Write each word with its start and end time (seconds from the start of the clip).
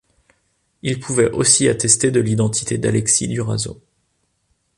Il 0.81 0.99
pouvait 0.99 1.29
aussi 1.29 1.67
attester 1.67 2.09
de 2.09 2.19
l'identité 2.19 2.79
d'Alexis 2.79 3.27
Durazzo. 3.27 3.83